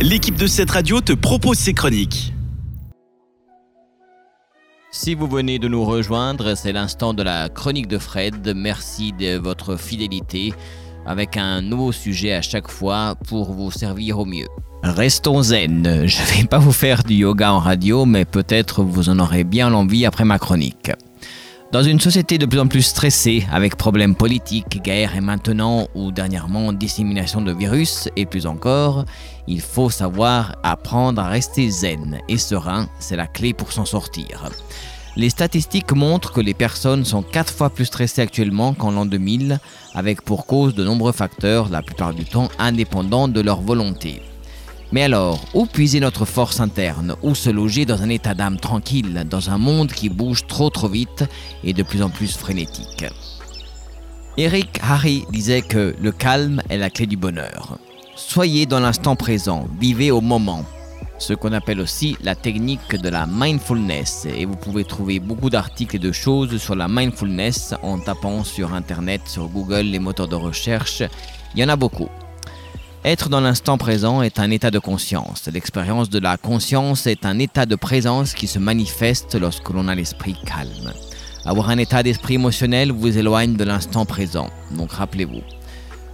[0.00, 2.32] l'équipe de cette radio te propose ses chroniques.
[4.90, 8.52] Si vous venez de nous rejoindre, c'est l'instant de la chronique de Fred.
[8.56, 10.52] Merci de votre fidélité
[11.06, 14.48] avec un nouveau sujet à chaque fois pour vous servir au mieux.
[14.82, 16.06] Restons zen.
[16.06, 19.70] Je vais pas vous faire du yoga en radio, mais peut-être vous en aurez bien
[19.70, 20.90] l'envie après ma chronique.
[21.72, 26.10] Dans une société de plus en plus stressée, avec problèmes politiques, guerres et maintenant ou
[26.10, 29.04] dernièrement dissémination de virus et plus encore,
[29.46, 34.50] il faut savoir apprendre à rester zen et serein, c'est la clé pour s'en sortir.
[35.14, 39.60] Les statistiques montrent que les personnes sont 4 fois plus stressées actuellement qu'en l'an 2000,
[39.94, 44.22] avec pour cause de nombreux facteurs, la plupart du temps indépendants de leur volonté.
[44.92, 47.14] Mais alors, où puiser notre force interne?
[47.22, 50.88] Où se loger dans un état d'âme tranquille, dans un monde qui bouge trop trop
[50.88, 51.24] vite
[51.62, 53.04] et de plus en plus frénétique?
[54.36, 57.78] Eric Harry disait que le calme est la clé du bonheur.
[58.16, 60.64] Soyez dans l'instant présent, vivez au moment.
[61.18, 64.26] Ce qu'on appelle aussi la technique de la mindfulness.
[64.34, 68.72] Et vous pouvez trouver beaucoup d'articles et de choses sur la mindfulness en tapant sur
[68.72, 71.02] Internet, sur Google, les moteurs de recherche.
[71.54, 72.08] Il y en a beaucoup.
[73.02, 75.48] Être dans l'instant présent est un état de conscience.
[75.50, 79.94] L'expérience de la conscience est un état de présence qui se manifeste lorsque l'on a
[79.94, 80.92] l'esprit calme.
[81.46, 85.40] Avoir un état d'esprit émotionnel vous éloigne de l'instant présent, donc rappelez-vous.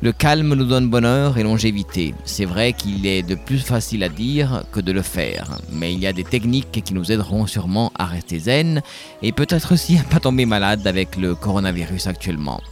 [0.00, 2.14] Le calme nous donne bonheur et longévité.
[2.24, 5.98] C'est vrai qu'il est de plus facile à dire que de le faire, mais il
[5.98, 8.80] y a des techniques qui nous aideront sûrement à rester zen
[9.20, 12.62] et peut-être aussi à pas tomber malade avec le coronavirus actuellement.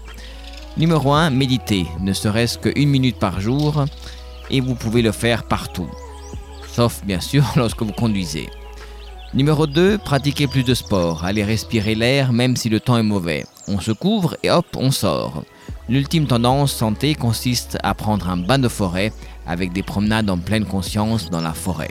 [0.79, 3.84] Numéro 1, méditez, ne serait-ce qu'une minute par jour,
[4.48, 5.91] et vous pouvez le faire partout,
[6.71, 8.48] sauf bien sûr lorsque vous conduisez.
[9.34, 13.45] Numéro 2, pratiquez plus de sport, allez respirer l'air même si le temps est mauvais.
[13.67, 15.43] On se couvre et hop, on sort.
[15.89, 19.12] L'ultime tendance santé consiste à prendre un bain de forêt
[19.49, 21.91] avec des promenades en pleine conscience dans la forêt.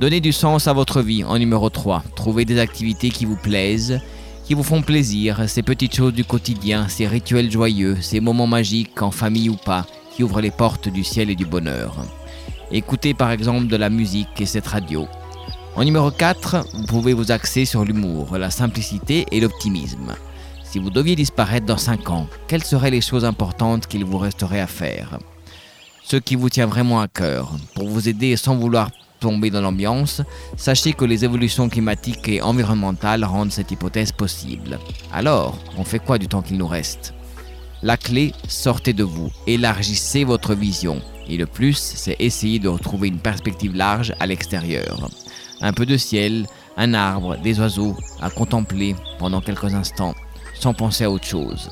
[0.00, 2.02] Donnez du sens à votre vie en numéro 3.
[2.16, 4.00] Trouvez des activités qui vous plaisent
[4.44, 9.00] qui vous font plaisir, ces petites choses du quotidien, ces rituels joyeux, ces moments magiques,
[9.00, 11.96] en famille ou pas, qui ouvrent les portes du ciel et du bonheur.
[12.70, 15.08] Écoutez par exemple de la musique et cette radio.
[15.76, 20.14] En numéro 4, vous pouvez vous axer sur l'humour, la simplicité et l'optimisme.
[20.62, 24.60] Si vous deviez disparaître dans 5 ans, quelles seraient les choses importantes qu'il vous resterait
[24.60, 25.18] à faire?
[26.02, 28.90] Ce qui vous tient vraiment à cœur, pour vous aider sans vouloir
[29.24, 30.22] dans l'ambiance,
[30.56, 34.78] sachez que les évolutions climatiques et environnementales rendent cette hypothèse possible.
[35.12, 37.14] Alors, on fait quoi du temps qu'il nous reste?
[37.82, 41.00] La clé, sortez de vous, élargissez votre vision.
[41.28, 45.08] Et le plus, c'est essayer de retrouver une perspective large à l'extérieur.
[45.60, 46.46] Un peu de ciel,
[46.76, 50.14] un arbre, des oiseaux à contempler pendant quelques instants,
[50.54, 51.70] sans penser à autre chose.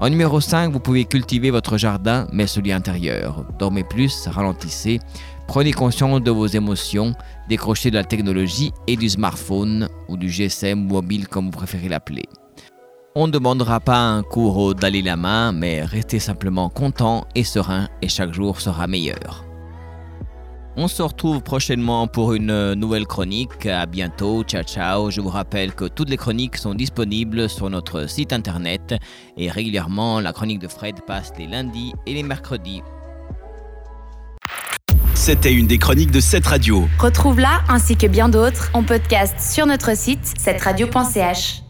[0.00, 3.44] En numéro 5, vous pouvez cultiver votre jardin, mais celui intérieur.
[3.58, 5.00] Dormez plus, ralentissez,
[5.46, 7.14] Prenez conscience de vos émotions,
[7.48, 12.24] décrochez de la technologie et du smartphone ou du GSM mobile comme vous préférez l'appeler.
[13.14, 17.88] On ne demandera pas un cours au Dalai Lama, mais restez simplement content et serein
[18.02, 19.44] et chaque jour sera meilleur.
[20.76, 23.66] On se retrouve prochainement pour une nouvelle chronique.
[23.66, 25.10] À bientôt, ciao ciao.
[25.10, 28.94] Je vous rappelle que toutes les chroniques sont disponibles sur notre site internet
[29.36, 32.82] et régulièrement la chronique de Fred passe les lundis et les mercredis.
[35.14, 36.86] C'était une des chroniques de cette radio.
[36.98, 41.63] Retrouve-la ainsi que bien d'autres en podcast sur notre site cette radio.ch.